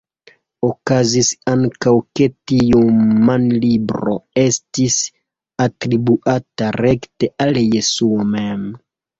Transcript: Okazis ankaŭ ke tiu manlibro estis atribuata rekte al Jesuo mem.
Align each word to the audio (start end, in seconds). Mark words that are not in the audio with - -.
Okazis 0.67 1.27
ankaŭ 1.51 1.91
ke 2.19 2.27
tiu 2.51 2.81
manlibro 3.27 4.15
estis 4.45 4.97
atribuata 5.67 6.73
rekte 6.83 7.31
al 7.47 7.61
Jesuo 7.67 8.27
mem. 8.37 8.67